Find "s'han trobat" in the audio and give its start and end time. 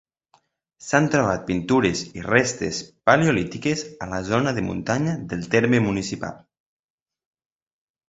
0.85-1.43